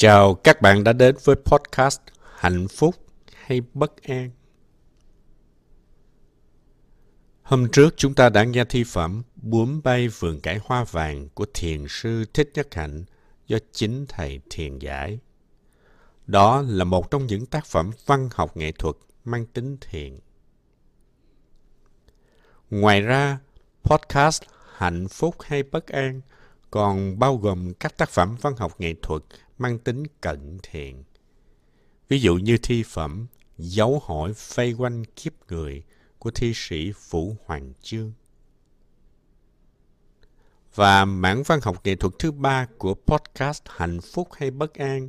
[0.00, 2.00] Chào các bạn đã đến với podcast
[2.36, 2.94] Hạnh phúc
[3.34, 4.30] hay bất an.
[7.42, 11.46] Hôm trước chúng ta đã nghe thi phẩm Bướm bay vườn cải hoa vàng của
[11.54, 13.04] thiền sư Thích Nhất Hạnh
[13.46, 15.18] do chính thầy thiền giải.
[16.26, 20.18] Đó là một trong những tác phẩm văn học nghệ thuật mang tính thiền.
[22.70, 23.38] Ngoài ra,
[23.82, 24.42] podcast
[24.76, 26.20] Hạnh phúc hay bất an
[26.70, 29.22] còn bao gồm các tác phẩm văn học nghệ thuật
[29.60, 31.04] mang tính cận thiện.
[32.08, 33.26] Ví dụ như thi phẩm
[33.58, 35.82] Dấu hỏi vây quanh kiếp người
[36.18, 38.12] của thi sĩ Vũ Hoàng Chương.
[40.74, 45.08] Và mảng văn học nghệ thuật thứ ba của podcast Hạnh phúc hay bất an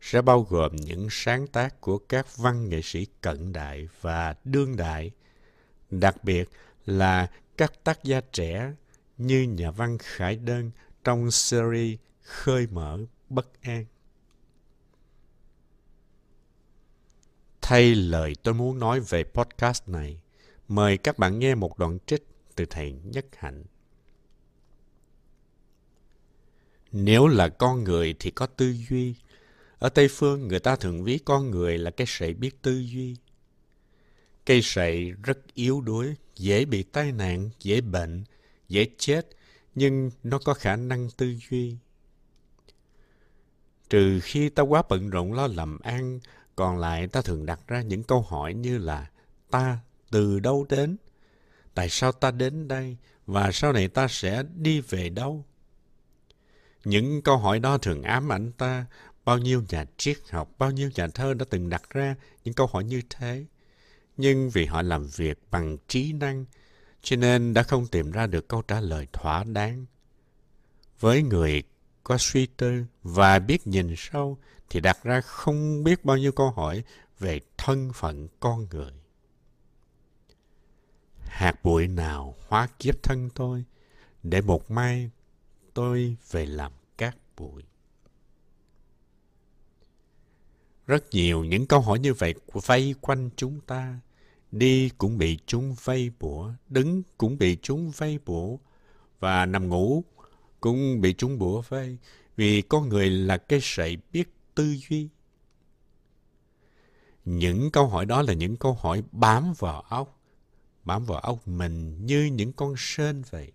[0.00, 4.76] sẽ bao gồm những sáng tác của các văn nghệ sĩ cận đại và đương
[4.76, 5.10] đại,
[5.90, 6.48] đặc biệt
[6.86, 8.72] là các tác gia trẻ
[9.18, 10.70] như nhà văn Khải Đơn
[11.04, 13.84] trong series Khơi mở bất an.
[17.62, 20.20] Thay lời tôi muốn nói về podcast này,
[20.68, 23.64] mời các bạn nghe một đoạn trích từ thầy Nhất Hạnh.
[26.92, 29.14] Nếu là con người thì có tư duy.
[29.78, 33.16] Ở Tây Phương, người ta thường ví con người là cái sậy biết tư duy.
[34.46, 38.24] Cây sậy rất yếu đuối, dễ bị tai nạn, dễ bệnh,
[38.68, 39.28] dễ chết,
[39.74, 41.76] nhưng nó có khả năng tư duy.
[43.90, 46.20] Trừ khi ta quá bận rộn lo làm ăn,
[46.56, 49.10] còn lại ta thường đặt ra những câu hỏi như là
[49.50, 49.78] ta
[50.10, 50.96] từ đâu đến?
[51.74, 52.96] Tại sao ta đến đây?
[53.26, 55.44] Và sau này ta sẽ đi về đâu?
[56.84, 58.86] Những câu hỏi đó thường ám ảnh ta.
[59.24, 62.66] Bao nhiêu nhà triết học, bao nhiêu nhà thơ đã từng đặt ra những câu
[62.66, 63.44] hỏi như thế.
[64.16, 66.44] Nhưng vì họ làm việc bằng trí năng,
[67.02, 69.86] cho nên đã không tìm ra được câu trả lời thỏa đáng.
[71.00, 71.62] Với người
[72.04, 74.38] có suy tư và biết nhìn sâu
[74.70, 76.84] thì đặt ra không biết bao nhiêu câu hỏi
[77.18, 78.92] về thân phận con người.
[81.18, 83.64] Hạt bụi nào hóa kiếp thân tôi
[84.22, 85.10] để một mai
[85.74, 87.62] tôi về làm cát bụi.
[90.86, 92.34] Rất nhiều những câu hỏi như vậy
[92.66, 94.00] vây quanh chúng ta.
[94.52, 98.56] Đi cũng bị chúng vây bủa, đứng cũng bị chúng vây bủa,
[99.20, 100.04] và nằm ngủ
[100.64, 101.98] cũng bị chúng bủa vây
[102.36, 105.08] vì con người là cái sậy biết tư duy.
[107.24, 110.20] Những câu hỏi đó là những câu hỏi bám vào óc,
[110.84, 113.52] bám vào óc mình như những con sên vậy.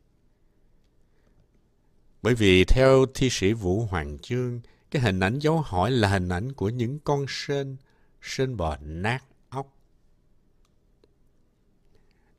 [2.21, 6.29] Bởi vì theo thi sĩ Vũ Hoàng Chương, cái hình ảnh dấu hỏi là hình
[6.29, 7.77] ảnh của những con sên,
[8.21, 9.77] sên bò nát óc.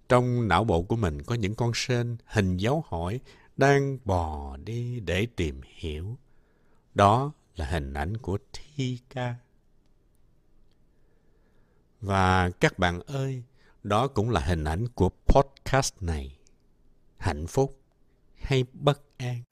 [0.09, 3.21] Trong não bộ của mình có những con sên hình dấu hỏi
[3.61, 6.17] đang bò đi để tìm hiểu.
[6.95, 9.35] Đó là hình ảnh của thi ca.
[12.01, 13.43] Và các bạn ơi,
[13.83, 16.39] đó cũng là hình ảnh của podcast này.
[17.19, 17.81] Hạnh phúc
[18.43, 19.43] hay bất an?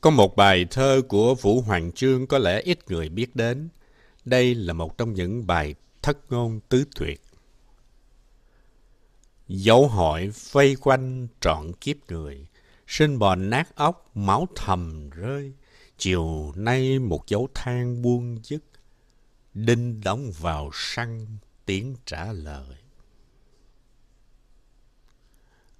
[0.00, 3.68] Có một bài thơ của Vũ Hoàng Trương có lẽ ít người biết đến.
[4.24, 7.20] Đây là một trong những bài thất ngôn tứ tuyệt.
[9.54, 12.46] Dấu hỏi vây quanh trọn kiếp người,
[12.86, 15.52] sinh bò nát óc, máu thầm rơi.
[15.98, 18.64] Chiều nay một dấu than buông dứt,
[19.54, 21.26] đinh đóng vào săn
[21.66, 22.76] tiếng trả lời.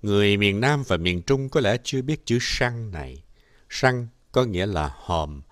[0.03, 3.23] Người miền Nam và miền Trung có lẽ chưa biết chữ săn này.
[3.71, 5.43] Săn có nghĩa là hòm,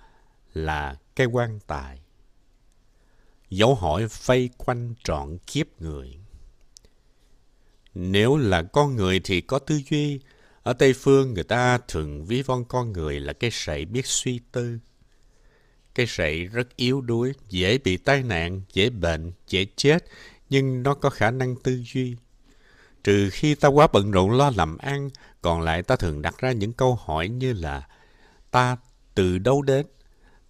[0.54, 2.00] là cái quan tài.
[3.50, 6.19] Dấu hỏi vây quanh trọn kiếp người.
[7.94, 10.20] Nếu là con người thì có tư duy.
[10.62, 14.40] Ở Tây Phương người ta thường ví von con người là cái sậy biết suy
[14.52, 14.78] tư.
[15.94, 20.04] Cái sậy rất yếu đuối, dễ bị tai nạn, dễ bệnh, dễ chết,
[20.50, 22.16] nhưng nó có khả năng tư duy.
[23.04, 25.10] Trừ khi ta quá bận rộn lo làm ăn,
[25.42, 27.88] còn lại ta thường đặt ra những câu hỏi như là
[28.50, 28.76] ta
[29.14, 29.86] từ đâu đến,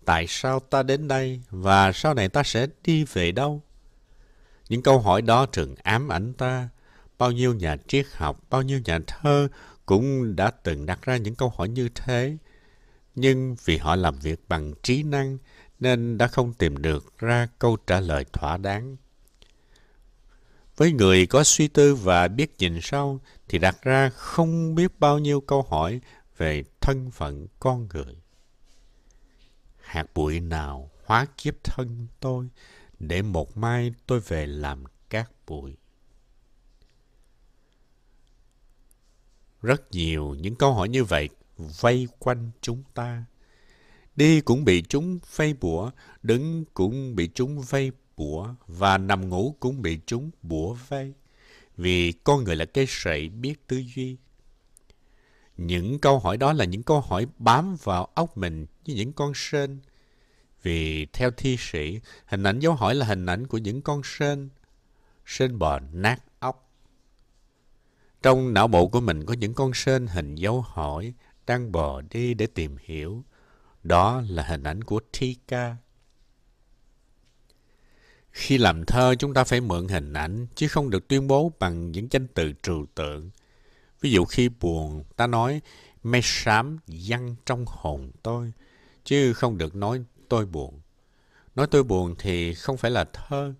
[0.05, 3.63] tại sao ta đến đây và sau này ta sẽ đi về đâu?
[4.69, 6.69] Những câu hỏi đó thường ám ảnh ta,
[7.21, 9.49] bao nhiêu nhà triết học, bao nhiêu nhà thơ
[9.87, 12.37] cũng đã từng đặt ra những câu hỏi như thế.
[13.15, 15.39] Nhưng vì họ làm việc bằng trí năng
[15.81, 18.97] nên đã không tìm được ra câu trả lời thỏa đáng.
[20.77, 25.19] Với người có suy tư và biết nhìn sâu thì đặt ra không biết bao
[25.19, 26.01] nhiêu câu hỏi
[26.37, 28.15] về thân phận con người.
[29.81, 32.49] Hạt bụi nào hóa kiếp thân tôi
[32.99, 35.77] để một mai tôi về làm cát bụi.
[39.63, 41.29] Rất nhiều những câu hỏi như vậy
[41.81, 43.25] vây quanh chúng ta.
[44.17, 45.91] Đi cũng bị chúng vây bủa,
[46.23, 51.15] đứng cũng bị chúng vây bủa, và nằm ngủ cũng bị chúng bủa vây.
[51.77, 54.17] Vì con người là cái sậy biết tư duy.
[55.57, 59.33] Những câu hỏi đó là những câu hỏi bám vào óc mình như những con
[59.35, 59.79] sên.
[60.63, 64.49] Vì theo thi sĩ, hình ảnh dấu hỏi là hình ảnh của những con sên.
[65.27, 66.23] Sên bò nát.
[68.23, 71.15] Trong não bộ của mình có những con sên hình dấu hỏi
[71.47, 73.25] đang bò đi để tìm hiểu.
[73.83, 75.77] Đó là hình ảnh của Tika.
[78.31, 81.93] Khi làm thơ, chúng ta phải mượn hình ảnh, chứ không được tuyên bố bằng
[81.93, 83.31] những danh từ trừu tượng.
[84.01, 85.61] Ví dụ khi buồn, ta nói
[86.03, 86.79] mây xám
[87.09, 88.53] văng trong hồn tôi,
[89.05, 90.81] chứ không được nói tôi buồn.
[91.55, 93.55] Nói tôi buồn thì không phải là thơ.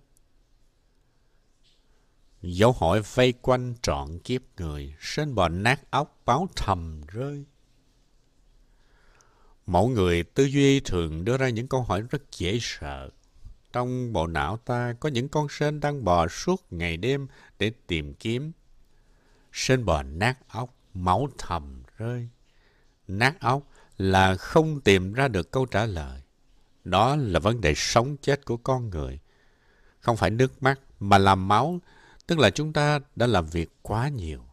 [2.43, 7.45] Dấu hỏi vây quanh trọn kiếp người, sên bò nát óc báo thầm rơi.
[9.67, 13.11] Mỗi người tư duy thường đưa ra những câu hỏi rất dễ sợ.
[13.73, 17.27] Trong bộ não ta có những con sên đang bò suốt ngày đêm
[17.59, 18.53] để tìm kiếm.
[19.53, 22.29] Sên bò nát óc, máu thầm rơi.
[23.09, 23.63] Nát óc
[23.99, 26.23] là không tìm ra được câu trả lời.
[26.85, 29.19] Đó là vấn đề sống chết của con người.
[30.01, 31.81] Không phải nước mắt mà là máu,
[32.31, 34.45] tức là chúng ta đã làm việc quá nhiều.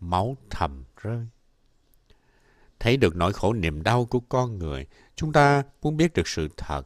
[0.00, 1.26] Máu thầm rơi
[2.78, 4.86] thấy được nỗi khổ niềm đau của con người.
[5.16, 6.82] Chúng ta muốn biết được sự thật,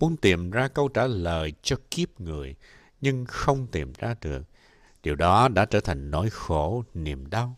[0.00, 2.54] muốn tìm ra câu trả lời cho kiếp người,
[3.00, 4.42] nhưng không tìm ra được.
[5.02, 7.56] Điều đó đã trở thành nỗi khổ niềm đau.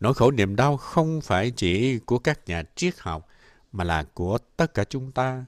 [0.00, 3.28] Nỗi khổ niềm đau không phải chỉ của các nhà triết học,
[3.72, 5.44] mà là của tất cả chúng ta.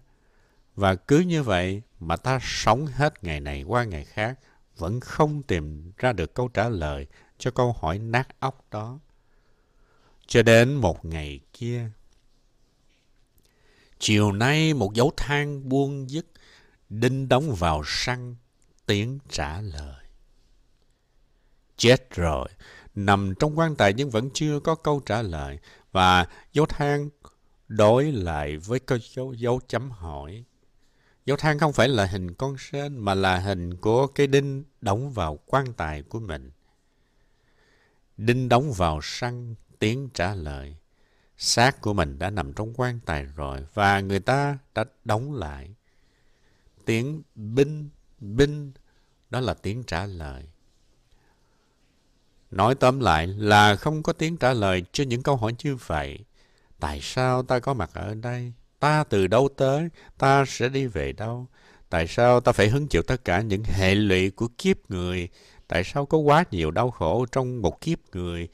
[0.74, 4.38] Và cứ như vậy mà ta sống hết ngày này qua ngày khác,
[4.82, 7.06] vẫn không tìm ra được câu trả lời
[7.38, 8.98] cho câu hỏi nát óc đó.
[10.26, 11.90] Cho đến một ngày kia.
[13.98, 16.26] Chiều nay một dấu than buông dứt,
[16.88, 18.36] đinh đóng vào săn,
[18.86, 20.04] tiếng trả lời.
[21.76, 22.48] Chết rồi,
[22.94, 25.58] nằm trong quan tài nhưng vẫn chưa có câu trả lời,
[25.92, 27.08] và dấu than
[27.68, 30.44] đối lại với câu dấu, dấu chấm hỏi.
[31.26, 35.10] Dấu than không phải là hình con sên mà là hình của cái đinh đóng
[35.10, 36.50] vào quan tài của mình.
[38.16, 40.76] Đinh đóng vào săn tiếng trả lời.
[41.36, 45.74] Xác của mình đã nằm trong quan tài rồi và người ta đã đóng lại.
[46.84, 47.88] Tiếng binh,
[48.20, 48.72] binh,
[49.30, 50.48] đó là tiếng trả lời.
[52.50, 56.18] Nói tóm lại là không có tiếng trả lời cho những câu hỏi như vậy.
[56.80, 58.52] Tại sao ta có mặt ở đây?
[58.82, 59.88] Ta từ đâu tới?
[60.18, 61.46] Ta sẽ đi về đâu?
[61.90, 65.28] Tại sao ta phải hứng chịu tất cả những hệ lụy của kiếp người?
[65.68, 68.48] Tại sao có quá nhiều đau khổ trong một kiếp người?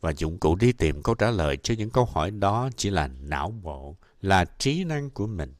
[0.00, 3.08] và dụng cụ đi tìm câu trả lời cho những câu hỏi đó chỉ là
[3.20, 5.54] não bộ, là trí năng của mình.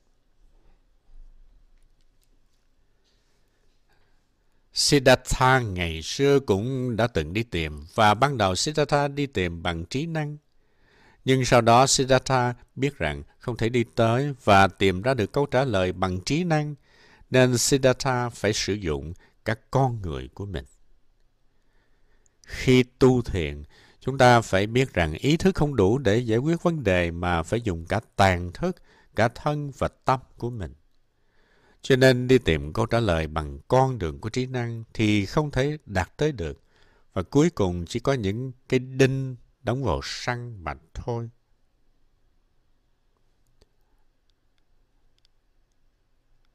[4.73, 9.85] Siddhartha ngày xưa cũng đã từng đi tìm và ban đầu Siddhartha đi tìm bằng
[9.85, 10.37] trí năng.
[11.25, 15.47] Nhưng sau đó Siddhartha biết rằng không thể đi tới và tìm ra được câu
[15.47, 16.75] trả lời bằng trí năng,
[17.31, 19.13] nên Siddhartha phải sử dụng
[19.45, 20.65] các con người của mình.
[22.43, 23.63] Khi tu thiền,
[24.01, 27.43] Chúng ta phải biết rằng ý thức không đủ để giải quyết vấn đề mà
[27.43, 28.77] phải dùng cả tàn thức,
[29.17, 30.75] cả thân và tâm của mình.
[31.83, 35.51] Cho nên đi tìm câu trả lời bằng con đường của trí năng thì không
[35.51, 36.61] thể đạt tới được.
[37.13, 41.31] Và cuối cùng chỉ có những cái đinh đóng vào săn mà thôi.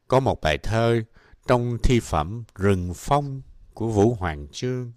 [0.07, 1.01] Có một bài thơ
[1.47, 3.41] trong thi phẩm Rừng Phong
[3.73, 4.93] của Vũ Hoàng Chương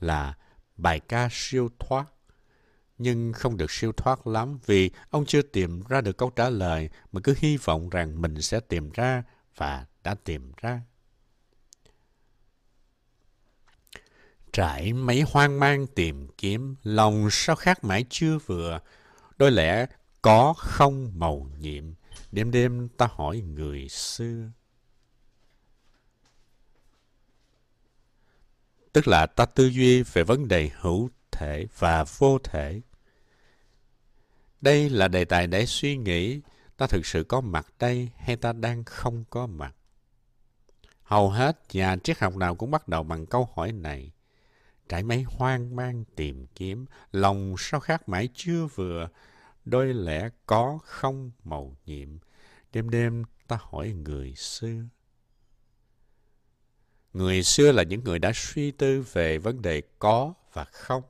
[0.00, 0.34] là
[0.76, 2.06] bài ca siêu thoát.
[2.98, 6.90] Nhưng không được siêu thoát lắm vì ông chưa tìm ra được câu trả lời,
[7.12, 9.22] mà cứ hy vọng rằng mình sẽ tìm ra
[9.56, 10.80] và đã tìm ra.
[14.54, 18.80] Trải mấy hoang mang tìm kiếm, lòng sao khác mãi chưa vừa.
[19.36, 19.86] Đôi lẽ
[20.22, 21.84] có không màu nhiệm,
[22.32, 24.50] đêm đêm ta hỏi người xưa.
[28.94, 32.80] tức là ta tư duy về vấn đề hữu thể và vô thể.
[34.60, 36.40] Đây là đề tài để suy nghĩ
[36.76, 39.74] ta thực sự có mặt đây hay ta đang không có mặt.
[41.02, 44.10] Hầu hết nhà triết học nào cũng bắt đầu bằng câu hỏi này
[44.94, 49.08] cái máy hoang mang tìm kiếm, lòng sao khác mãi chưa vừa,
[49.64, 52.08] đôi lẽ có không màu nhiệm.
[52.72, 54.82] Đêm đêm ta hỏi người xưa.
[57.12, 61.02] Người xưa là những người đã suy tư về vấn đề có và không.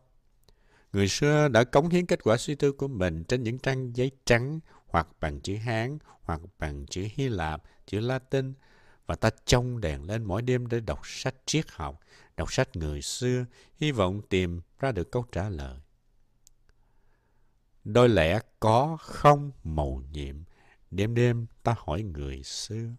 [0.93, 4.11] Người xưa đã cống hiến kết quả suy tư của mình trên những trang giấy
[4.25, 8.53] trắng hoặc bằng chữ Hán hoặc bằng chữ Hy Lạp, chữ Latin
[9.07, 12.01] và ta trông đèn lên mỗi đêm để đọc sách triết học,
[12.37, 13.45] đọc sách người xưa,
[13.77, 15.81] hy vọng tìm ra được câu trả lời.
[17.85, 20.37] Đôi lẽ có không màu nhiệm,
[20.91, 22.91] đêm đêm ta hỏi người xưa.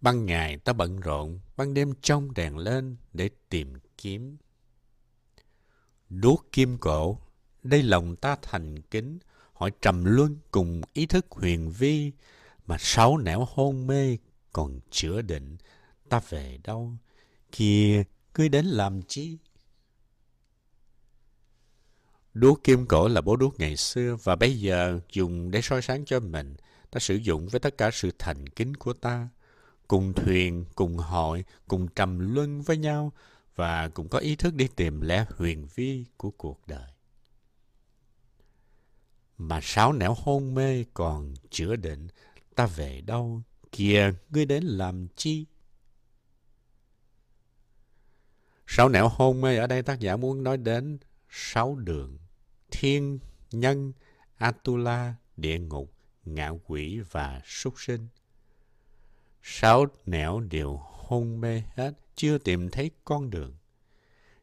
[0.00, 4.36] Ban ngày ta bận rộn, ban đêm trông đèn lên để tìm kiếm.
[6.08, 7.18] Đuốc kim cổ,
[7.62, 9.18] đây lòng ta thành kính,
[9.52, 12.12] hỏi trầm luân cùng ý thức huyền vi,
[12.66, 14.18] mà sáu nẻo hôn mê
[14.52, 15.56] còn chữa định,
[16.08, 16.92] ta về đâu?
[17.52, 18.04] Kìa,
[18.38, 19.38] ngươi đến làm chi?
[22.34, 26.04] Đuốc kim cổ là bố đuốc ngày xưa và bây giờ dùng để soi sáng
[26.04, 26.56] cho mình.
[26.90, 29.28] Ta sử dụng với tất cả sự thành kính của ta.
[29.88, 33.12] Cùng thuyền, cùng hội, cùng trầm luân với nhau
[33.56, 36.90] và cũng có ý thức đi tìm lẽ huyền vi của cuộc đời.
[39.38, 42.08] Mà sáu nẻo hôn mê còn chữa định,
[42.54, 45.46] ta về đâu, kìa ngươi đến làm chi?
[48.76, 50.98] Sáu nẻo hôn mê ở đây tác giả muốn nói đến
[51.30, 52.18] sáu đường
[52.70, 53.18] thiên,
[53.50, 53.92] nhân,
[54.36, 55.92] Atula, địa ngục,
[56.24, 58.08] ngạo quỷ và súc sinh.
[59.42, 63.54] Sáu nẻo đều hôn mê hết, chưa tìm thấy con đường.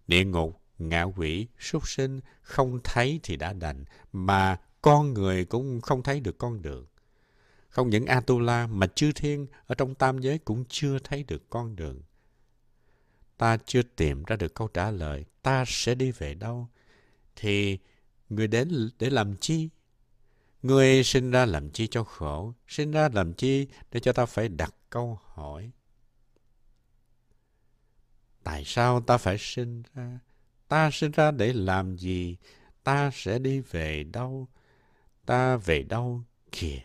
[0.08, 5.82] Địa ngục, ngạo quỷ, súc sinh không thấy thì đã đành, mà con người cũng
[5.82, 6.86] không thấy được con đường.
[7.70, 11.76] Không những Atula mà chư thiên ở trong tam giới cũng chưa thấy được con
[11.76, 12.02] đường.
[13.38, 16.68] Ta chưa tìm ra được câu trả lời, ta sẽ đi về đâu?
[17.36, 17.80] Thì
[18.34, 19.70] Người đến để làm chi?
[20.62, 22.54] Người sinh ra làm chi cho khổ?
[22.68, 25.72] Sinh ra làm chi để cho ta phải đặt câu hỏi?
[28.44, 30.20] Tại sao ta phải sinh ra?
[30.68, 32.38] Ta sinh ra để làm gì?
[32.84, 34.48] Ta sẽ đi về đâu?
[35.26, 36.24] Ta về đâu?
[36.52, 36.80] Kìa,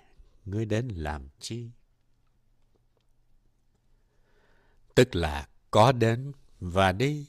[0.45, 1.71] ngươi đến làm chi?
[4.95, 7.27] Tức là có đến và đi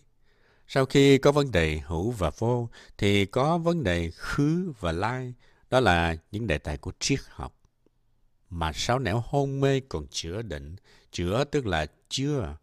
[0.72, 5.34] sau khi có vấn đề hữu và vô, thì có vấn đề khứ và lai.
[5.70, 7.54] Đó là những đề tài của triết học.
[8.50, 10.76] Mà sáu nẻo hôn mê còn chữa định.
[11.12, 12.58] Chữa tức là chưa.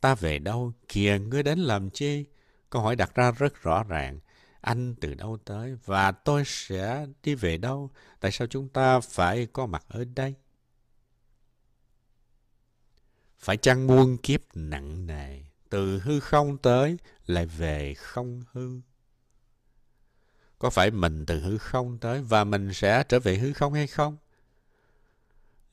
[0.00, 0.72] Ta về đâu?
[0.88, 2.24] Kìa, ngươi đến làm chi?
[2.70, 4.20] Câu hỏi đặt ra rất rõ ràng.
[4.60, 5.76] Anh từ đâu tới?
[5.84, 7.90] Và tôi sẽ đi về đâu?
[8.20, 10.34] Tại sao chúng ta phải có mặt ở đây?
[13.40, 15.40] Phải chăng muôn kiếp nặng nề?
[15.70, 18.80] từ hư không tới lại về không hư.
[20.58, 23.86] Có phải mình từ hư không tới và mình sẽ trở về hư không hay
[23.86, 24.16] không?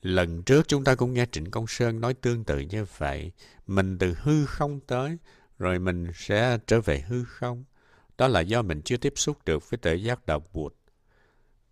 [0.01, 3.31] Lần trước chúng ta cũng nghe Trịnh Công Sơn nói tương tự như vậy.
[3.67, 5.17] Mình từ hư không tới,
[5.59, 7.63] rồi mình sẽ trở về hư không.
[8.17, 10.73] Đó là do mình chưa tiếp xúc được với tuệ giác đạo Bụt.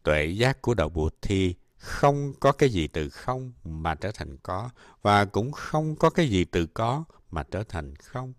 [0.03, 1.55] Tuệ giác của đạo Bụt thì
[1.85, 4.69] không có cái gì từ không mà trở thành có,
[5.01, 8.33] và cũng không có cái gì từ có mà trở thành không.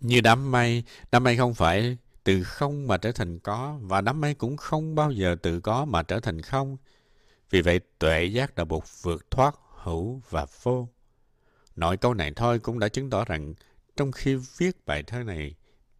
[0.00, 4.20] Như đám mây, đám mây không phải từ không mà trở thành có, và đám
[4.20, 6.76] mây cũng không bao giờ từ có mà trở thành không.
[7.50, 10.88] Vì vậy, tuệ giác đã buộc vượt thoát hữu và vô.
[11.76, 13.54] Nội câu này thôi cũng đã chứng tỏ rằng
[13.96, 15.54] trong khi viết bài thơ này,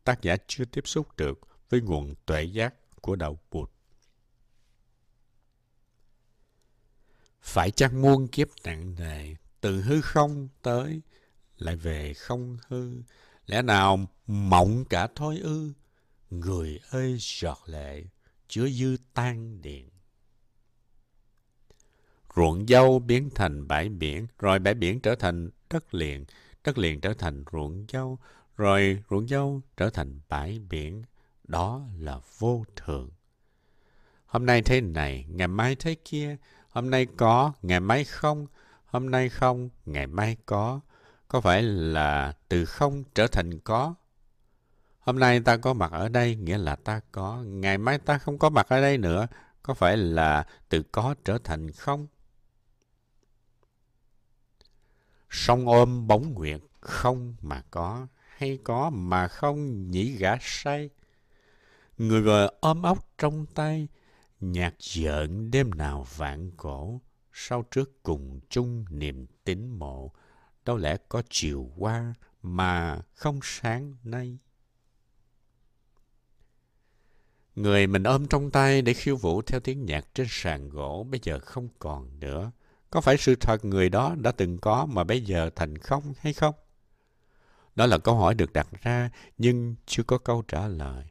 [0.05, 3.71] tác giả chưa tiếp xúc được với nguồn tuệ giác của đạo Bụt.
[7.43, 11.01] Phải chăng muôn kiếp nặng nề, từ hư không tới
[11.59, 13.03] lại về không hư?
[13.47, 15.73] Lẽ nào mộng cả thôi ư?
[16.31, 18.05] Người ơi, giọt lệ
[18.49, 19.89] chứa dư tan điện.
[22.37, 26.25] Ruộng dâu biến thành bãi biển, rồi bãi biển trở thành đất liền
[26.65, 28.19] đất liền trở thành ruộng dâu,
[28.57, 31.03] rồi ruộng dâu trở thành bãi biển.
[31.45, 33.11] Đó là vô thường.
[34.27, 36.37] Hôm nay thế này, ngày mai thế kia
[36.71, 38.47] hôm nay có ngày mai không
[38.91, 40.81] hôm nay không, ngày mai có.
[41.29, 43.95] Có phải là từ không trở thành có?
[45.01, 48.39] Hôm nay ta có mặt ở đây nghĩa là ta có, ngày mai ta không
[48.39, 49.27] có mặt ở đây nữa,
[49.63, 52.07] có phải là từ có trở thành không?
[55.31, 60.91] Sông ôm bóng nguyệt, không mà có, hay có mà không nhĩ gã say.
[61.99, 63.89] Người vừa ôm ốc trong tay,
[64.41, 67.01] nhạc giỡn đêm nào vạn cổ
[67.33, 70.13] sau trước cùng chung niềm tín mộ,
[70.65, 74.39] đâu lẽ có chiều qua mà không sáng nay.
[77.55, 81.21] Người mình ôm trong tay để khiêu vũ theo tiếng nhạc trên sàn gỗ bây
[81.23, 82.51] giờ không còn nữa.
[82.91, 86.33] Có phải sự thật người đó đã từng có mà bây giờ thành không hay
[86.33, 86.55] không?
[87.75, 91.05] Đó là câu hỏi được đặt ra nhưng chưa có câu trả lời.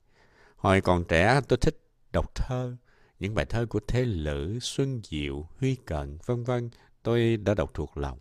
[0.55, 1.79] Hồi còn trẻ tôi thích
[2.11, 2.75] đọc thơ.
[3.19, 6.69] Những bài thơ của Thế Lữ, Xuân Diệu, Huy Cận, vân vân
[7.03, 8.19] tôi đã đọc thuộc lòng.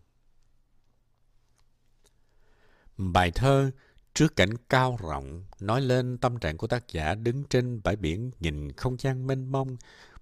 [2.96, 3.70] Bài thơ
[4.18, 8.30] Trước cảnh cao rộng nói lên tâm trạng của tác giả đứng trên bãi biển
[8.40, 9.76] nhìn không gian mênh mông,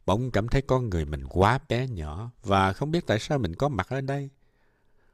[0.07, 3.55] bỗng cảm thấy con người mình quá bé nhỏ và không biết tại sao mình
[3.55, 4.31] có mặt ở đây.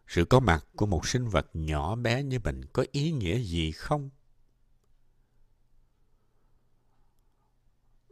[0.09, 3.73] Sự có mặt của một sinh vật nhỏ bé như mình có ý nghĩa gì
[3.73, 4.11] không?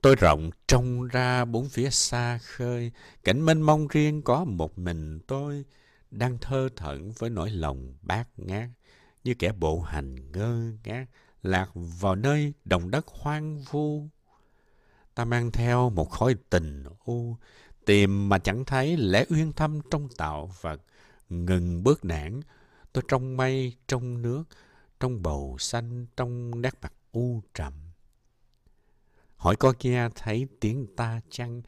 [0.02, 2.92] Tôi rộng trông ra bốn phía xa khơi,
[3.25, 5.64] cảnh mênh mông riêng có một mình tôi,
[6.11, 8.69] đang thơ thẩn với nỗi lòng bát ngát,
[9.25, 11.07] như kẻ bộ hành ngơ ngác,
[11.42, 14.09] lạc vào nơi đồng đất hoang vu.
[15.14, 17.37] Ta mang theo một khối tình u,
[17.87, 20.83] tìm mà chẳng thấy lẽ uyên thâm trong tạo vật,
[21.28, 22.40] ngừng bước nản,
[22.92, 24.45] tôi trong mây, trong nước,
[25.00, 27.89] trong bầu xanh, trong nét mặt u trầm.
[29.40, 31.62] Hỏi có nghe thấy tiếng ta chăng?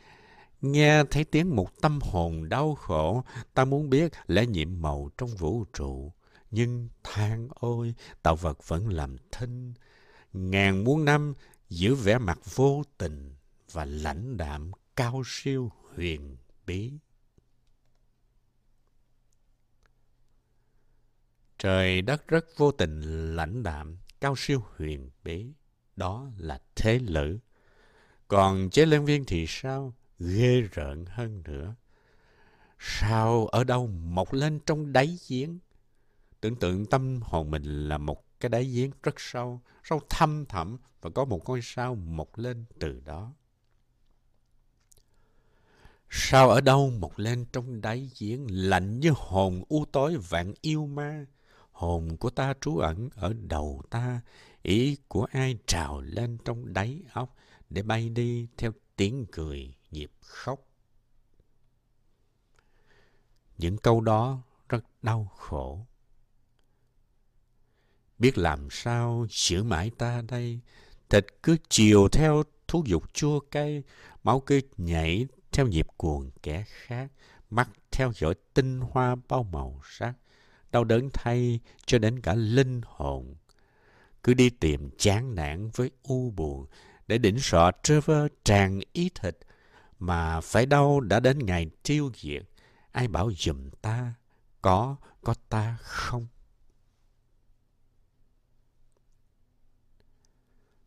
[0.60, 3.24] Nghe thấy tiếng một tâm hồn đau khổ,
[3.54, 6.12] ta muốn biết lẽ nhiệm màu trong vũ trụ.
[6.50, 9.74] Nhưng than ôi, tạo vật vẫn làm thinh.
[10.32, 11.34] Ngàn muôn năm
[11.68, 13.34] giữ vẻ mặt vô tình
[13.72, 16.36] và lãnh đạm cao siêu huyền
[16.66, 16.92] bí.
[21.58, 23.00] Trời đất rất vô tình
[23.36, 25.52] lãnh đạm, cao siêu huyền bí.
[25.96, 27.38] Đó là thế lữ.
[28.32, 29.94] Còn chế lên viên thì sao?
[30.18, 31.74] Ghê rợn hơn nữa.
[32.78, 35.58] Sao ở đâu mọc lên trong đáy giếng?
[36.40, 40.78] Tưởng tượng tâm hồn mình là một cái đáy giếng rất sâu, sâu thâm thẳm
[41.00, 43.32] và có một ngôi sao mọc lên từ đó.
[46.10, 50.86] Sao ở đâu mọc lên trong đáy giếng lạnh như hồn u tối vạn yêu
[50.86, 51.26] ma?
[51.72, 54.20] Hồn của ta trú ẩn ở đầu ta,
[54.62, 57.36] ý của ai trào lên trong đáy óc
[57.72, 60.60] để bay đi theo tiếng cười nhịp khóc.
[63.58, 65.86] Những câu đó rất đau khổ.
[68.18, 70.60] Biết làm sao giữ mãi ta đây,
[71.08, 73.82] thịt cứ chiều theo thú dục chua cay,
[74.22, 77.12] máu cứ nhảy theo nhịp cuồng kẻ khác,
[77.50, 80.14] mắt theo dõi tinh hoa bao màu sắc,
[80.70, 83.34] đau đớn thay cho đến cả linh hồn.
[84.22, 86.66] Cứ đi tìm chán nản với u buồn,
[87.06, 88.00] để đỉnh sọ trơ
[88.44, 89.38] tràn ý thịt,
[89.98, 92.42] mà phải đâu đã đến ngày tiêu diệt.
[92.92, 94.14] Ai bảo dùm ta,
[94.62, 96.26] có, có ta không?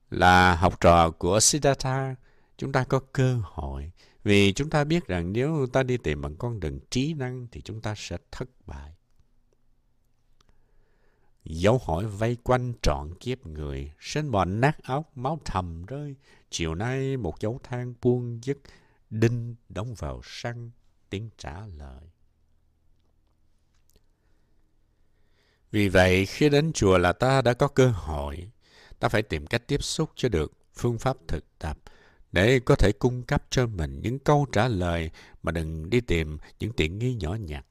[0.10, 2.16] Là học trò của Siddhartha,
[2.58, 3.92] chúng ta có cơ hội
[4.24, 7.62] vì chúng ta biết rằng nếu ta đi tìm bằng con đường trí năng thì
[7.62, 8.92] chúng ta sẽ thất bại.
[11.46, 16.16] Dấu hỏi vây quanh trọn kiếp người, sinh mệnh nát óc, máu thầm rơi.
[16.50, 18.58] Chiều nay một dấu than buông dứt,
[19.10, 20.72] đinh đóng vào săn,
[21.10, 22.02] tiếng trả lời.
[25.72, 28.52] Vì vậy, khi đến chùa là ta đã có cơ hội.
[29.00, 31.78] Ta phải tìm cách tiếp xúc cho được phương pháp thực tập
[32.32, 35.12] để có thể cung cấp cho mình những câu trả lời
[35.44, 37.66] mà đừng đi tìm những tiện nghi nhỏ nhặt.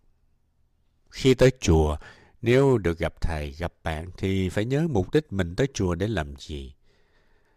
[1.10, 1.96] Khi tới chùa,
[2.44, 6.08] nếu được gặp thầy, gặp bạn thì phải nhớ mục đích mình tới chùa để
[6.08, 6.74] làm gì.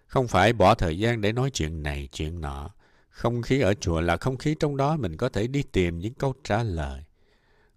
[0.05, 2.69] Không phải bỏ thời gian để nói chuyện này, chuyện nọ.
[3.09, 6.13] Không khí ở chùa là không khí trong đó mình có thể đi tìm những
[6.13, 7.03] câu trả lời.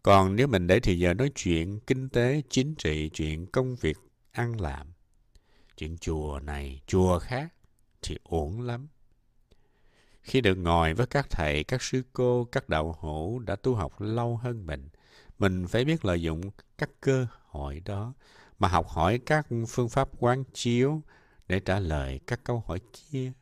[0.03, 3.97] Còn nếu mình để thì giờ nói chuyện kinh tế, chính trị, chuyện công việc,
[4.33, 4.87] ăn làm.
[5.77, 7.53] Chuyện chùa này, chùa khác
[8.03, 8.89] thì ổn lắm.
[10.23, 14.01] Khi được ngồi với các thầy, các sư cô, các đạo hữu đã tu học
[14.01, 14.89] lâu hơn mình,
[15.41, 16.41] mình phải biết lợi dụng
[16.79, 18.15] các cơ hội đó
[18.59, 21.03] mà học hỏi các phương pháp quán chiếu
[21.49, 23.33] để trả lời các câu hỏi kia.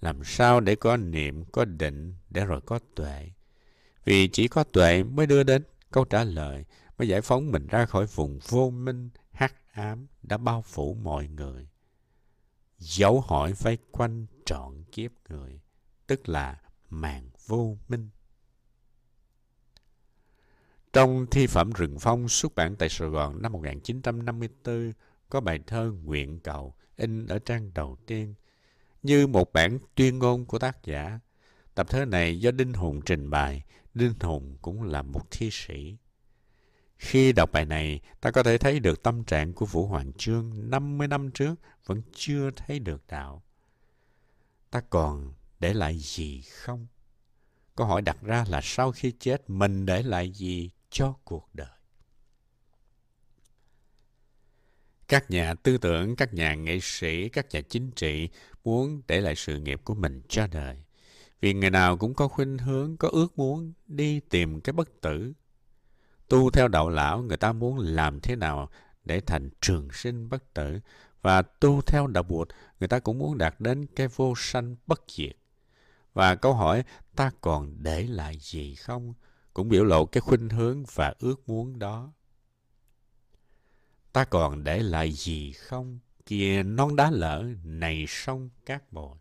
[0.00, 3.30] Làm sao để có niệm, có định, để rồi có tuệ.
[4.04, 6.64] Vì chỉ có tuệ mới đưa đến câu trả lời,
[6.98, 11.28] mới giải phóng mình ra khỏi vùng vô minh, hắc ám đã bao phủ mọi
[11.28, 11.68] người.
[12.78, 15.60] Dấu hỏi vây quanh trọn kiếp người,
[16.06, 18.08] tức là màn vô minh.
[20.92, 24.92] Trong thi phẩm Rừng Phong xuất bản tại Sài Gòn năm 1954
[25.28, 28.34] có bài thơ Nguyện Cầu in ở trang đầu tiên
[29.02, 31.20] như một bản tuyên ngôn của tác giả.
[31.74, 35.96] Tập thơ này do Đinh Hùng trình bày, Đinh Hùng cũng là một thi sĩ.
[36.98, 40.70] Khi đọc bài này, ta có thể thấy được tâm trạng của Vũ Hoàng Trương
[40.70, 41.54] 50 năm trước
[41.86, 43.42] vẫn chưa thấy được đạo.
[44.70, 46.86] Ta còn để lại gì không?
[47.76, 51.68] Câu hỏi đặt ra là sau khi chết mình để lại gì cho cuộc đời.
[55.12, 58.28] các nhà tư tưởng, các nhà nghệ sĩ, các nhà chính trị
[58.64, 60.82] muốn để lại sự nghiệp của mình cho đời.
[61.40, 65.32] Vì người nào cũng có khuynh hướng, có ước muốn đi tìm cái bất tử.
[66.28, 68.70] Tu theo đạo lão, người ta muốn làm thế nào
[69.04, 70.80] để thành trường sinh bất tử.
[71.22, 72.48] Và tu theo đạo Bụt,
[72.80, 75.36] người ta cũng muốn đạt đến cái vô sanh bất diệt.
[76.14, 76.84] Và câu hỏi
[77.16, 79.14] ta còn để lại gì không?
[79.54, 82.12] Cũng biểu lộ cái khuynh hướng và ước muốn đó.
[84.12, 85.98] Ta còn để lại gì không?
[86.26, 89.18] Kìa non đá lỡ, này sông cát bồi.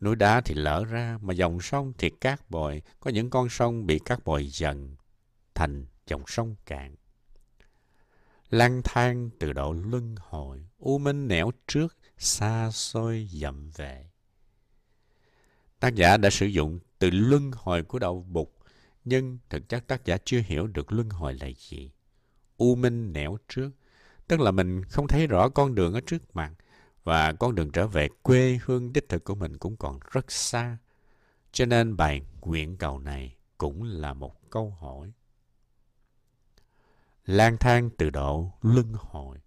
[0.00, 2.82] Núi đá thì lỡ ra, mà dòng sông thì cát bồi.
[3.00, 4.96] Có những con sông bị cát bồi dần
[5.54, 6.94] thành dòng sông cạn.
[8.50, 14.10] Lang thang từ độ luân hồi, u minh nẻo trước, xa xôi dậm về.
[15.80, 18.63] Tác giả đã sử dụng từ luân hồi của đạo bục
[19.04, 21.90] nhưng thực chất tác giả chưa hiểu được luân hồi là gì.
[22.56, 23.70] U minh nẻo trước,
[24.28, 26.52] tức là mình không thấy rõ con đường ở trước mặt,
[27.04, 30.78] và con đường trở về quê hương đích thực của mình cũng còn rất xa.
[31.52, 35.12] Cho nên bài nguyện cầu này cũng là một câu hỏi.
[37.24, 39.38] Lang thang từ độ luân hồi.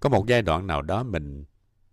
[0.00, 1.44] Có một giai đoạn nào đó mình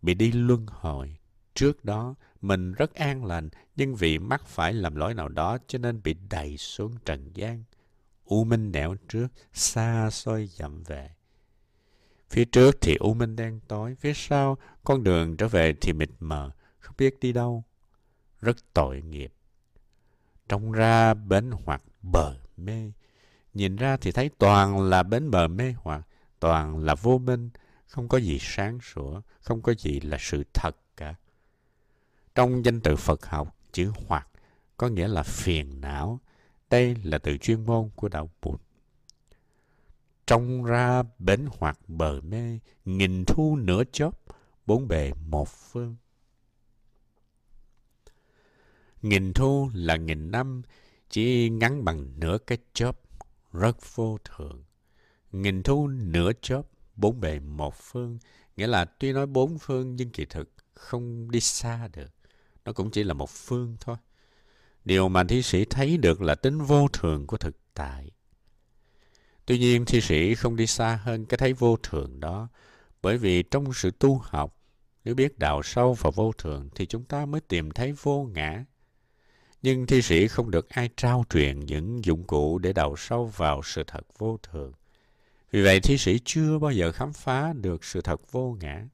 [0.01, 1.17] bị đi luân hồi.
[1.53, 5.79] Trước đó mình rất an lành nhưng vì mắc phải làm lỗi nào đó cho
[5.79, 7.63] nên bị đẩy xuống trần gian.
[8.25, 11.09] U minh nẻo trước, xa xôi dặm về.
[12.29, 16.09] Phía trước thì u minh đen tối, phía sau con đường trở về thì mịt
[16.19, 17.63] mờ, không biết đi đâu.
[18.41, 19.33] Rất tội nghiệp.
[20.49, 22.91] Trông ra bến hoặc bờ mê.
[23.53, 26.07] Nhìn ra thì thấy toàn là bến bờ mê hoặc,
[26.39, 27.49] toàn là vô minh,
[27.87, 30.75] không có gì sáng sủa, không có gì là sự thật.
[32.35, 34.27] Trong danh từ Phật học, chữ hoặc
[34.77, 36.19] có nghĩa là phiền não.
[36.69, 38.61] Đây là từ chuyên môn của đạo Bụt
[40.31, 44.23] trong ra bến hoặc bờ mê, nghìn thu nửa chóp,
[44.65, 45.95] bốn bề một phương.
[49.01, 50.61] Nghìn thu là nghìn năm,
[51.09, 53.01] chỉ ngắn bằng nửa cái chóp,
[53.53, 54.63] rất vô thường.
[55.31, 56.65] Nghìn thu nửa chóp,
[56.95, 58.19] bốn bề một phương,
[58.57, 62.13] nghĩa là tuy nói bốn phương nhưng kỳ thực không đi xa được.
[62.65, 63.97] Nó cũng chỉ là một phương thôi.
[64.85, 68.11] Điều mà thi sĩ thấy được là tính vô thường của thực tại.
[69.45, 72.47] Tuy nhiên, thi sĩ không đi xa hơn cái thấy vô thường đó,
[73.01, 74.57] bởi vì trong sự tu học,
[75.03, 78.65] nếu biết đạo sâu và vô thường thì chúng ta mới tìm thấy vô ngã.
[79.61, 83.61] Nhưng thi sĩ không được ai trao truyền những dụng cụ để đào sâu vào
[83.63, 84.71] sự thật vô thường.
[85.51, 88.87] Vì vậy thi sĩ chưa bao giờ khám phá được sự thật vô ngã.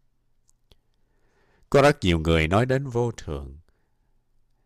[1.69, 3.57] Có rất nhiều người nói đến vô thường.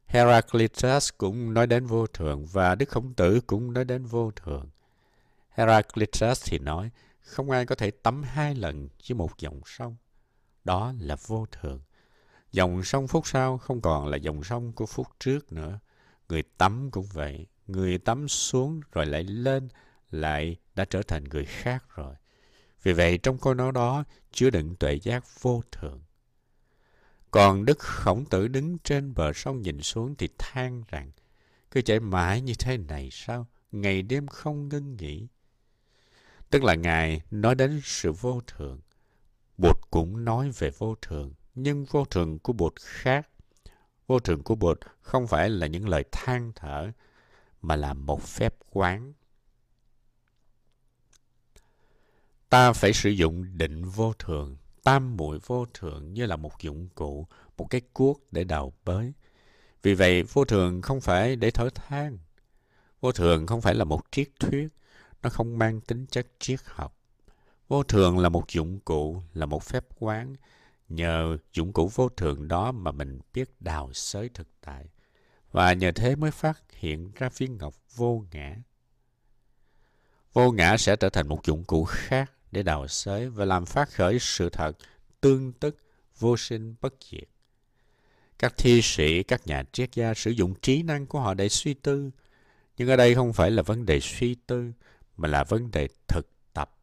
[0.06, 4.70] Heraclitus cũng nói đến vô thường và Đức Khổng Tử cũng nói đến vô thường.
[5.50, 6.90] Heraclitus thì nói,
[7.22, 9.96] không ai có thể tắm hai lần với một dòng sông.
[10.64, 11.82] Đó là vô thường.
[12.52, 15.80] Dòng sông phút sau không còn là dòng sông của phút trước nữa.
[16.30, 17.48] Người tắm cũng vậy.
[17.68, 19.70] Người tắm xuống rồi lại lên,
[20.12, 22.16] lại đã trở thành người khác rồi.
[22.84, 26.02] Vì vậy trong câu nói đó chứa đựng tuệ giác vô thường.
[27.32, 31.12] Còn Đức Khổng Tử đứng trên bờ sông nhìn xuống thì than rằng
[31.72, 33.48] cứ chạy mãi như thế này sao?
[33.72, 35.28] Ngày đêm không ngưng nghỉ.
[36.50, 38.80] Tức là Ngài nói đến sự vô thường.
[39.58, 43.30] Bụt cũng nói về vô thường, nhưng vô thường của Bụt khác.
[44.08, 46.92] Vô thường của Bụt không phải là những lời than thở,
[47.62, 49.14] mà là một phép quán.
[52.50, 56.90] Ta phải sử dụng định vô thường, tam muội vô thường như là một dụng
[56.96, 59.14] cụ, một cái cuốc để đào bới.
[59.84, 62.18] Vì vậy, vô thường không phải để thở than.
[63.02, 64.68] Vô thường không phải là một triết thuyết,
[65.22, 66.98] nó không mang tính chất triết học.
[67.68, 70.36] Vô thường là một dụng cụ, là một phép quán.
[70.90, 74.90] Nhờ dụng cụ vô thường đó mà mình biết đào xới thực tại.
[75.52, 78.56] Và nhờ thế mới phát hiện ra viên ngọc vô ngã.
[80.34, 83.90] Vô ngã sẽ trở thành một dụng cụ khác để đào xới và làm phát
[83.90, 84.78] khởi sự thật
[85.22, 85.78] tương tức
[86.20, 87.28] vô sinh bất diệt.
[88.40, 91.74] Các thi sĩ, các nhà triết gia sử dụng trí năng của họ để suy
[91.74, 92.12] tư.
[92.78, 94.72] Nhưng ở đây không phải là vấn đề suy tư,
[95.18, 96.78] mà là vấn đề thực tập.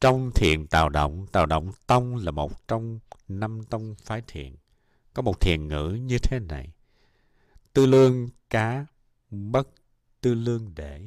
[0.00, 4.54] Trong thiền tào động, tào động tông là một trong năm tông phái thiền.
[5.14, 6.72] Có một thiền ngữ như thế này.
[7.72, 8.86] Tư lương cá,
[9.30, 9.68] bất
[10.20, 11.00] tư lương để.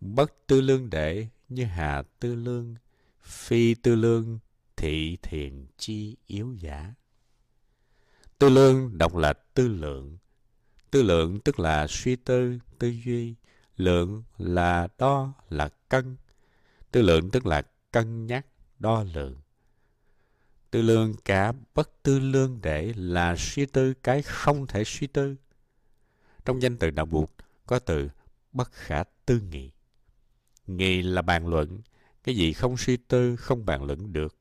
[0.00, 2.74] Bất tư lương đệ như hà tư lương,
[3.22, 4.38] phi tư lương
[4.76, 6.94] thị thiền chi yếu giả.
[8.38, 10.18] Tư lương đọc là tư lượng,
[10.90, 13.34] Tư lượng tức là suy tư, tư duy.
[13.76, 16.16] Lượng là đo, là cân.
[16.90, 18.46] Tư lượng tức là cân nhắc,
[18.78, 19.36] đo lượng
[20.70, 25.36] Tư lương cả bất tư lương để là suy tư cái không thể suy tư.
[26.44, 27.32] Trong danh từ đạo buộc
[27.66, 28.08] có từ
[28.52, 29.70] bất khả tư nghị
[30.68, 31.80] nghi là bàn luận,
[32.24, 34.36] cái gì không suy tư, không bàn luận được.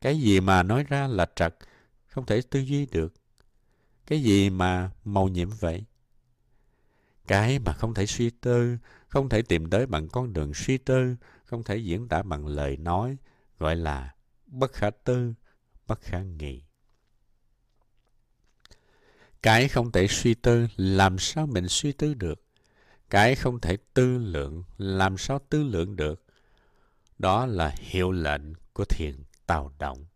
[0.00, 1.56] Cái gì mà nói ra là trật,
[2.06, 3.14] không thể tư duy được.
[4.06, 5.84] Cái gì mà màu nhiệm vậy?
[7.26, 11.16] Cái mà không thể suy tư, không thể tìm tới bằng con đường suy tư,
[11.44, 13.16] không thể diễn tả bằng lời nói,
[13.58, 14.14] gọi là
[14.46, 15.34] bất khả tư,
[15.86, 16.62] bất khả nghị.
[19.42, 22.42] Cái không thể suy tư, làm sao mình suy tư được?
[23.10, 26.24] Cái không thể tư lượng, làm sao tư lượng được?
[27.18, 28.42] Đó là hiệu lệnh
[28.72, 29.14] của thiền
[29.46, 30.06] tạo động.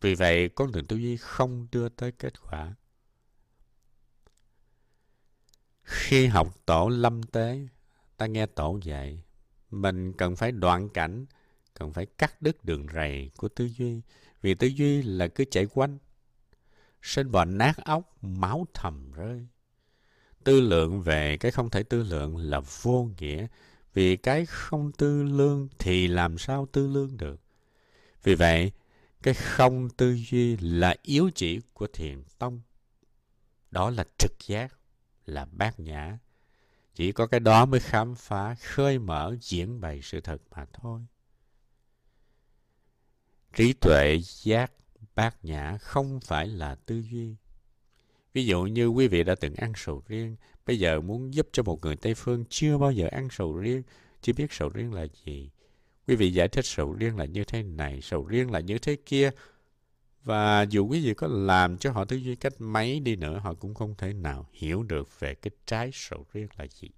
[0.00, 2.74] Vì vậy, con đường tư duy không đưa tới kết quả.
[5.82, 7.68] Khi học tổ lâm tế,
[8.16, 9.22] ta nghe tổ dạy,
[9.70, 11.26] mình cần phải đoạn cảnh,
[11.74, 14.00] cần phải cắt đứt đường rầy của tư duy,
[14.42, 15.98] vì tư duy là cứ chạy quanh.
[17.02, 19.46] Sinh bò nát óc, máu thầm rơi.
[20.44, 23.46] Tư lượng về cái không thể tư lượng là vô nghĩa,
[23.94, 27.40] vì cái không tư lương thì làm sao tư lương được.
[28.22, 28.72] Vì vậy,
[29.22, 32.60] cái không tư duy là yếu chỉ của thiền tông.
[33.70, 34.78] Đó là trực giác,
[35.26, 36.18] là bát nhã.
[36.94, 41.00] Chỉ có cái đó mới khám phá, khơi mở, diễn bày sự thật mà thôi.
[43.54, 44.72] Trí tuệ giác
[45.14, 47.36] bát nhã không phải là tư duy.
[48.32, 51.62] Ví dụ như quý vị đã từng ăn sầu riêng, bây giờ muốn giúp cho
[51.62, 53.82] một người Tây Phương chưa bao giờ ăn sầu riêng,
[54.22, 55.50] chưa biết sầu riêng là gì.
[56.06, 58.96] Quý vị giải thích sầu riêng là như thế này, sầu riêng là như thế
[59.06, 59.30] kia.
[60.22, 63.54] Và dù quý vị có làm cho họ tư duy cách mấy đi nữa, họ
[63.54, 66.88] cũng không thể nào hiểu được về cái trái sầu riêng là gì.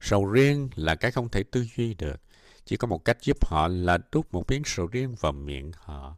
[0.00, 2.20] Sầu riêng là cái không thể tư duy được.
[2.64, 6.16] Chỉ có một cách giúp họ là đút một miếng sầu riêng vào miệng họ.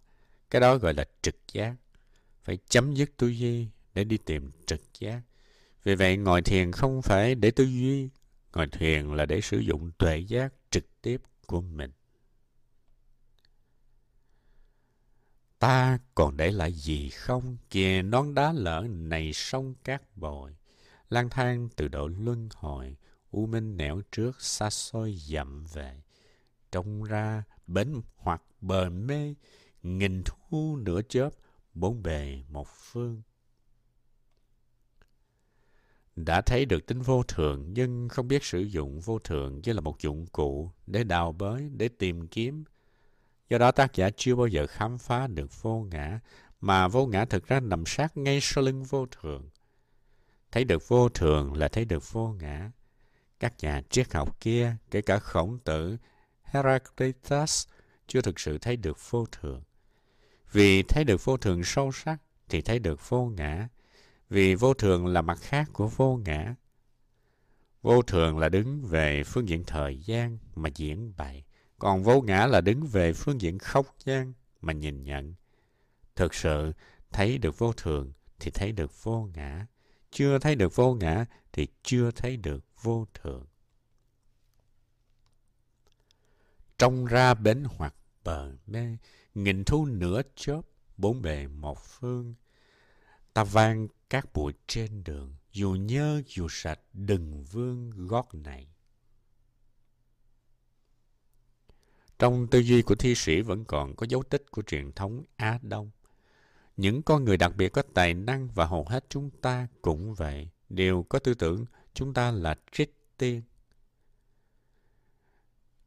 [0.55, 1.75] Cái đó gọi là trực giác.
[2.45, 5.21] Phải chấm dứt tư duy để đi tìm trực giác.
[5.85, 8.09] Vì vậy ngồi thiền không phải để tư duy,
[8.53, 11.91] ngồi thiền là để sử dụng tuệ giác trực tiếp của mình.
[15.59, 17.57] Ta còn để lại gì không?
[17.71, 20.57] Kìa nón đá lỡ này sông cát bồi.
[21.11, 22.97] lang thang từ độ luân hồi,
[23.31, 26.03] u minh nẻo trước xa xôi dặm về.
[26.73, 29.35] Trông ra bến hoặc bờ mê,
[29.85, 31.31] nghìn thu nửa chớp,
[31.75, 33.23] bốn bề một phương
[36.17, 39.81] đã thấy được tính vô thường nhưng không biết sử dụng vô thường như là
[39.81, 42.65] một dụng cụ để đào bới, để tìm kiếm.
[43.49, 46.21] Do đó tác giả chưa bao giờ khám phá được vô ngã,
[46.61, 49.49] mà vô ngã thực ra nằm sát ngay sau lưng vô thường.
[50.53, 52.71] Thấy được vô thường là thấy được vô ngã.
[53.41, 55.97] Các nhà triết học kia, kể cả khổng tử,
[56.43, 57.67] Heraclitus,
[58.07, 59.63] chưa thực sự thấy được vô thường.
[60.55, 63.69] Vì thấy được vô thường sâu sắc thì thấy được vô ngã,
[64.31, 66.55] vì vô thường là mặt khác của vô ngã.
[67.83, 71.45] Vô thường là đứng về phương diện thời gian mà diễn bày,
[71.79, 75.35] còn vô ngã là đứng về phương diện không gian mà nhìn nhận.
[76.17, 76.73] Thực sự,
[77.13, 79.67] thấy được vô thường thì thấy được vô ngã.
[80.11, 83.47] Chưa thấy được vô ngã thì chưa thấy được vô thường.
[86.79, 88.97] Trong ra bến hoặc bờ mê,
[89.35, 90.61] nghìn thu nửa chớp,
[90.97, 92.35] bốn bề một phương.
[93.33, 98.69] Ta vang các bụi trên đường, dù nhơ dù sạch đừng vương gót này.
[102.19, 105.59] Trong tư duy của thi sĩ vẫn còn có dấu tích của truyền thống Á
[105.63, 105.91] Đông.
[106.77, 110.49] Những con người đặc biệt có tài năng và hầu hết chúng ta cũng vậy,
[110.69, 113.43] đều có tư tưởng chúng ta là trích tiên.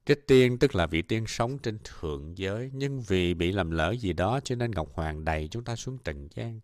[0.08, 3.91] Trích tiên tức là vị tiên sống trên thượng giới, nhưng vì bị làm lỡ
[3.91, 6.60] gì đó cho nên Ngọc Hoàng đầy chúng ta xuống trần gian.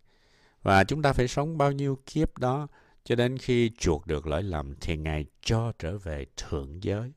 [0.62, 2.68] Và chúng ta phải sống bao nhiêu kiếp đó
[3.04, 7.12] cho đến khi chuộc được lỗi lầm thì Ngài cho trở về thượng giới.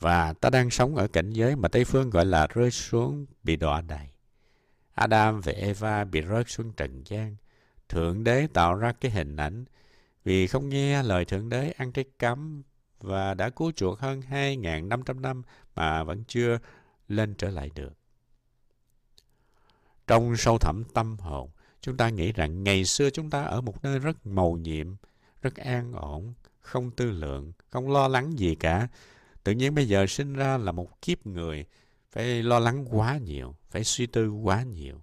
[0.00, 3.56] Và ta đang sống ở cảnh giới mà Tây Phương gọi là rơi xuống bị
[3.56, 4.08] đọa đầy.
[4.94, 7.36] Adam và Eva bị rớt xuống trần gian.
[7.88, 9.64] Thượng đế tạo ra cái hình ảnh
[10.24, 12.62] vì không nghe lời Thượng đế ăn trái cấm
[13.00, 15.42] và đã cứu chuộc hơn 2.500 năm
[15.74, 16.58] mà vẫn chưa
[17.08, 17.92] lên trở lại được.
[20.06, 23.84] Trong sâu thẳm tâm hồn, Chúng ta nghĩ rằng ngày xưa chúng ta ở một
[23.84, 24.96] nơi rất màu nhiệm,
[25.42, 28.88] rất an ổn, không tư lượng, không lo lắng gì cả.
[29.44, 31.64] Tự nhiên bây giờ sinh ra là một kiếp người,
[32.12, 35.02] phải lo lắng quá nhiều, phải suy tư quá nhiều.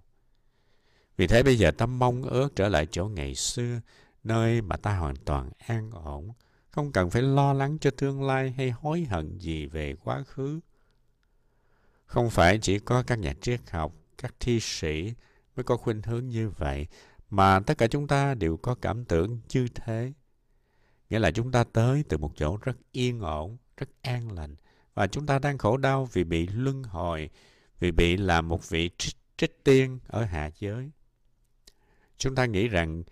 [1.16, 3.80] Vì thế bây giờ ta mong ước trở lại chỗ ngày xưa,
[4.24, 6.32] nơi mà ta hoàn toàn an ổn,
[6.76, 10.60] không cần phải lo lắng cho tương lai hay hối hận gì về quá khứ.
[12.06, 15.14] Không phải chỉ có các nhà triết học, các thi sĩ
[15.56, 16.86] mới có khuynh hướng như vậy,
[17.30, 20.12] mà tất cả chúng ta đều có cảm tưởng như thế.
[21.10, 24.56] Nghĩa là chúng ta tới từ một chỗ rất yên ổn, rất an lành,
[24.94, 27.30] và chúng ta đang khổ đau vì bị luân hồi,
[27.80, 30.90] vì bị làm một vị trích, trích tiên ở hạ giới.
[32.18, 33.02] Chúng ta nghĩ rằng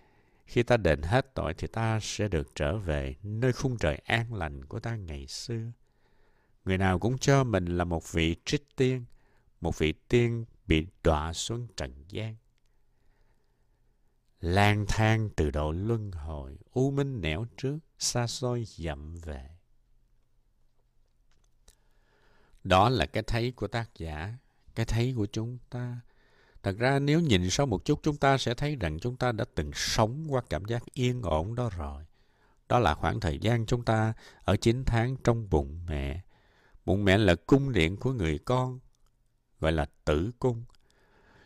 [0.46, 4.34] khi ta đền hết tội thì ta sẽ được trở về nơi khung trời an
[4.34, 5.72] lành của ta ngày xưa.
[6.64, 9.04] Người nào cũng cho mình là một vị trích tiên,
[9.60, 12.36] một vị tiên bị đọa xuống trần gian.
[14.40, 19.50] lang thang từ độ luân hồi, u minh nẻo trước, xa xôi dậm về.
[22.64, 24.34] Đó là cái thấy của tác giả,
[24.74, 26.00] cái thấy của chúng ta.
[26.64, 29.44] Thật ra nếu nhìn sâu một chút chúng ta sẽ thấy rằng chúng ta đã
[29.54, 32.02] từng sống qua cảm giác yên ổn đó rồi.
[32.68, 34.12] Đó là khoảng thời gian chúng ta
[34.44, 36.20] ở 9 tháng trong bụng mẹ.
[36.84, 38.78] Bụng mẹ là cung điện của người con,
[39.60, 40.64] gọi là tử cung.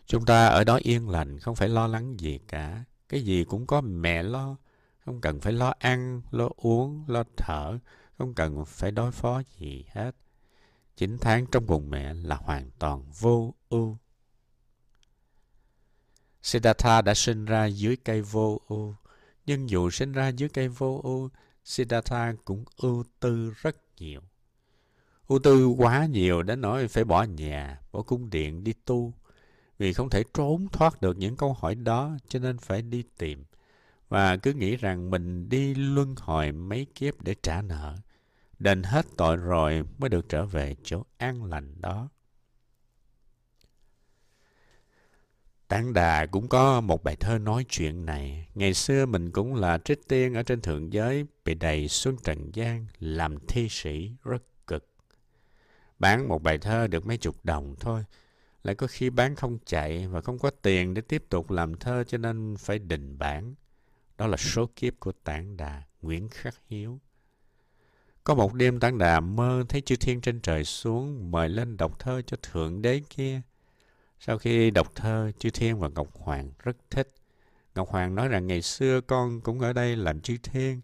[0.07, 2.85] Chúng ta ở đó yên lành, không phải lo lắng gì cả.
[3.09, 4.57] Cái gì cũng có mẹ lo.
[5.04, 7.78] Không cần phải lo ăn, lo uống, lo thở.
[8.18, 10.12] Không cần phải đối phó gì hết.
[10.96, 13.96] 9 tháng trong bụng mẹ là hoàn toàn vô ưu.
[16.48, 18.94] Siddhartha đã sinh ra dưới cây vô ưu.
[19.46, 21.30] Nhưng dù sinh ra dưới cây vô ưu,
[21.64, 24.20] Siddhartha cũng ưu tư rất nhiều.
[25.28, 29.12] Ưu tư quá nhiều đến nỗi phải bỏ nhà, bỏ cung điện đi tu.
[29.78, 33.44] Vì không thể trốn thoát được những câu hỏi đó cho nên phải đi tìm.
[34.08, 37.96] Và cứ nghĩ rằng mình đi luân hồi mấy kiếp để trả nợ
[38.58, 42.08] đền hết tội rồi mới được trở về chỗ an lành đó.
[45.68, 48.48] Tán Đà cũng có một bài thơ nói chuyện này.
[48.54, 52.50] Ngày xưa mình cũng là trích tiên ở trên thượng giới, bị đầy xuống trần
[52.54, 54.88] gian, làm thi sĩ rất cực.
[55.98, 58.04] Bán một bài thơ được mấy chục đồng thôi.
[58.62, 62.04] Lại có khi bán không chạy và không có tiền để tiếp tục làm thơ
[62.04, 63.54] cho nên phải đình bản.
[64.18, 66.98] Đó là số kiếp của Tản Đà, Nguyễn Khắc Hiếu.
[68.24, 71.98] Có một đêm Tản đà mơ thấy chư thiên trên trời xuống mời lên đọc
[71.98, 73.40] thơ cho thượng đế kia.
[74.20, 77.09] Sau khi đọc thơ, chư thiên và Ngọc Hoàng rất thích.
[77.74, 80.81] Ngọc Hoàng nói rằng ngày xưa con cũng ở đây làm chư thiên,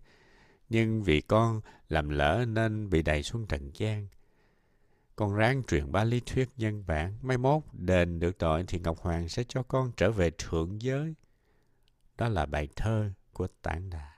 [0.69, 4.07] nhưng vì con làm lỡ nên bị đầy xuống trần gian.
[5.17, 8.99] Con ráng truyền ba lý thuyết nhân bản, mai mốt đền được tội thì Ngọc
[8.99, 11.15] Hoàng sẽ cho con trở về thượng giới.
[12.19, 14.15] Đó là bài thơ của Tản Đà.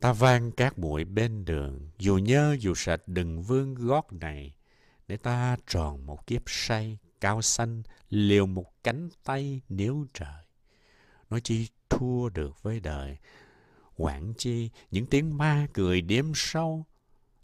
[0.00, 4.54] Ta vang các bụi bên đường, dù nhớ dù sạch đừng vương gót này,
[5.08, 10.44] để ta tròn một kiếp say, cao xanh, liều một cánh tay nếu trời.
[11.30, 13.18] Nói chi thua được với đời,
[13.96, 16.84] quảng chi những tiếng ma cười đêm sâu,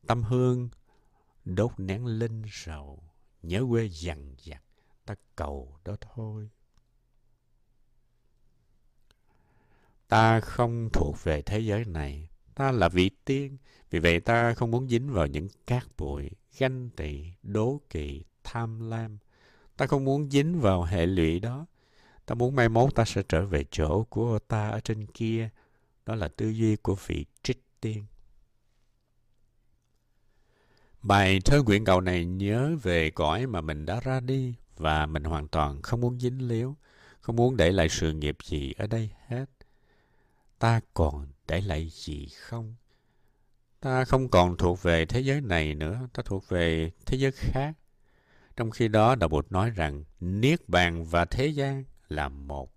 [0.07, 0.69] tâm hương
[1.45, 3.03] đốt nén linh sầu,
[3.43, 4.63] nhớ quê dằn dặt,
[5.05, 6.51] ta cầu đó thôi.
[10.09, 13.57] Ta không thuộc về thế giới này, Ta là vị tiên,
[13.91, 18.91] vì vậy ta không muốn dính vào những cát bụi, ganh tị, đố kỵ, tham
[18.91, 19.19] lam.
[19.77, 21.67] Ta không muốn dính vào hệ lụy đó.
[22.27, 25.49] Ta muốn mai mốt ta sẽ trở về chỗ của ta ở trên kia.
[26.07, 28.05] Đó là tư duy của vị trích tiên.
[31.03, 35.25] Bài thơ nguyện cầu này nhớ về cõi mà mình đã ra đi và mình
[35.25, 36.77] hoàn toàn không muốn dính líu,
[37.21, 39.47] không muốn để lại sự nghiệp gì ở đây hết.
[40.59, 42.75] Ta còn để lại gì không?
[43.81, 47.73] Ta không còn thuộc về thế giới này nữa, ta thuộc về thế giới khác.
[48.57, 52.75] Trong khi đó, Đạo Bụt nói rằng Niết Bàn và thế gian là một.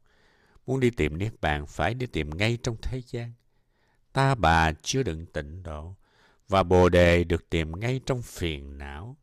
[0.66, 3.34] Muốn đi tìm Niết Bàn phải đi tìm ngay trong thế gian.
[4.14, 5.96] Ta bà chưa đựng tịnh độ
[6.48, 9.18] và Bồ Đề được tìm ngay trong phiền não.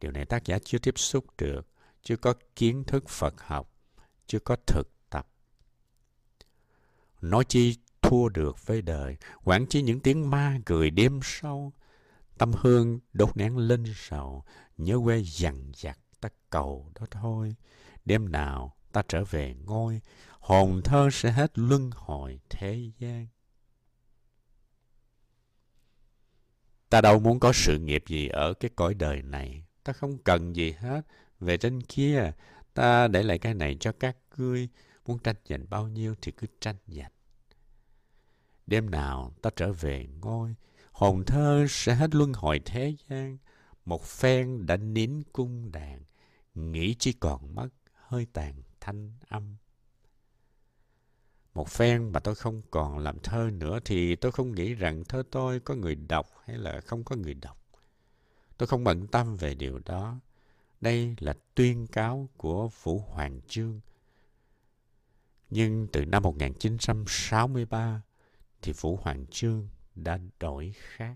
[0.00, 1.68] Điều này tác giả chưa tiếp xúc được,
[2.02, 3.74] chưa có kiến thức Phật học,
[4.26, 5.28] chưa có thực tập.
[7.20, 11.72] Nói chi thua được với đời, quản chi những tiếng ma cười đêm sâu.
[12.38, 14.44] Tâm hương đốt nén linh sầu,
[14.76, 17.54] nhớ quê dằn dặt ta cầu đó thôi.
[18.04, 20.00] Đêm nào ta trở về ngôi,
[20.38, 23.26] hồn thơ sẽ hết luân hồi thế gian.
[26.88, 29.64] Ta đâu muốn có sự nghiệp gì ở cái cõi đời này.
[29.84, 31.02] Ta không cần gì hết.
[31.40, 32.32] Về trên kia,
[32.74, 34.68] ta để lại cái này cho các ngươi.
[35.06, 37.10] Muốn tranh giành bao nhiêu thì cứ tranh giành.
[38.66, 40.54] Đêm nào ta trở về ngôi,
[40.92, 43.38] hồn thơ sẽ hết luân hồi thế gian.
[43.84, 46.02] Một phen đã nín cung đàn,
[46.54, 49.56] nghĩ chỉ còn mất hơi tàn thanh âm.
[51.54, 55.22] Một phen mà tôi không còn làm thơ nữa thì tôi không nghĩ rằng thơ
[55.30, 57.58] tôi có người đọc hay là không có người đọc.
[58.58, 60.20] Tôi không bận tâm về điều đó.
[60.80, 63.80] Đây là tuyên cáo của Vũ Hoàng Chương.
[65.50, 68.02] Nhưng từ năm 1963
[68.62, 71.14] thì Vũ Hoàng Chương đã đổi khác.